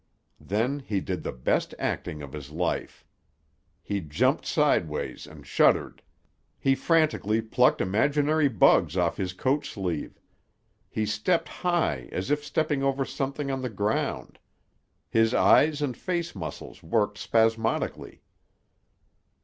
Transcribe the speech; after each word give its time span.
Then 0.39 0.79
he 0.79 0.99
did 0.99 1.21
the 1.21 1.31
best 1.31 1.75
acting 1.77 2.23
of 2.23 2.33
his 2.33 2.49
life. 2.49 3.05
He 3.83 4.01
jumped 4.01 4.47
sideways 4.47 5.27
and 5.27 5.45
shuddered; 5.45 6.01
he 6.57 6.73
frantically 6.73 7.39
plucked 7.39 7.81
imaginary 7.81 8.47
bugs 8.49 8.97
off 8.97 9.17
his 9.17 9.31
coat 9.31 9.63
sleeve; 9.63 10.19
he 10.89 11.05
stepped 11.05 11.47
high 11.49 12.09
as 12.11 12.31
if 12.31 12.43
stepping 12.43 12.81
over 12.81 13.05
something 13.05 13.51
on 13.51 13.61
the 13.61 13.69
ground; 13.69 14.39
his 15.07 15.35
eyes 15.35 15.83
and 15.83 15.95
face 15.95 16.33
muscles 16.33 16.81
worked 16.81 17.19
spasmodically. 17.19 18.23